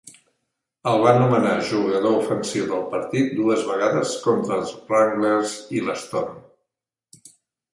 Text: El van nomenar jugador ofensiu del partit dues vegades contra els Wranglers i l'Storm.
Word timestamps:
El 0.91 0.95
van 1.01 1.17
nomenar 1.23 1.51
jugador 1.71 2.15
ofensiu 2.21 2.65
del 2.71 2.81
partit 2.95 3.29
dues 3.41 3.67
vegades 3.73 4.15
contra 4.25 4.59
els 4.63 4.75
Wranglers 4.89 5.55
i 5.81 5.85
l'Storm. 5.91 6.41